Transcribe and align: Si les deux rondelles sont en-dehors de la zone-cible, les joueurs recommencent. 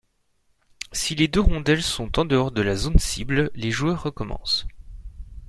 Si 0.93 1.13
les 1.13 1.27
deux 1.27 1.41
rondelles 1.41 1.83
sont 1.83 2.17
en-dehors 2.17 2.49
de 2.51 2.63
la 2.63 2.75
zone-cible, 2.75 3.51
les 3.53 3.69
joueurs 3.69 4.01
recommencent. 4.01 4.65